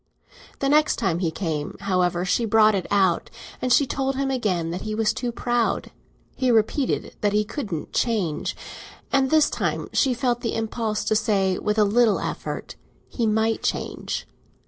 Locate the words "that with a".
11.53-11.83